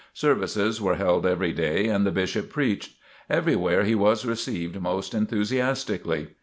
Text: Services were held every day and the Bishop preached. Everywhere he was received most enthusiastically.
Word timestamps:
Services 0.15 0.81
were 0.81 0.95
held 0.95 1.27
every 1.27 1.53
day 1.53 1.85
and 1.85 2.07
the 2.07 2.11
Bishop 2.11 2.49
preached. 2.49 2.95
Everywhere 3.29 3.83
he 3.83 3.93
was 3.93 4.25
received 4.25 4.81
most 4.81 5.13
enthusiastically. 5.13 6.29